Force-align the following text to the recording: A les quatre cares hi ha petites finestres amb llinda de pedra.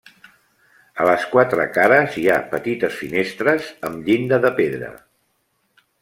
A 1.03 1.05
les 1.07 1.25
quatre 1.33 1.65
cares 1.75 2.17
hi 2.21 2.23
ha 2.29 2.37
petites 2.53 2.97
finestres 3.01 3.67
amb 3.89 4.09
llinda 4.09 4.39
de 4.47 4.51
pedra. 4.61 4.89